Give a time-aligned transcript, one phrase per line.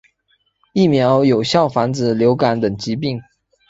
[0.73, 3.21] 疫苗有效防止流感等疾病。